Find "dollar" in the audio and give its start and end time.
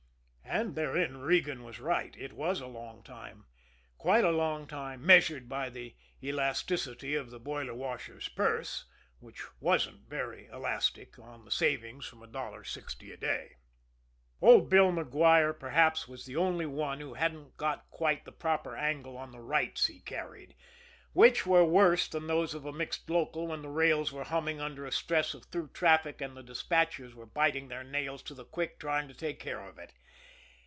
12.27-12.65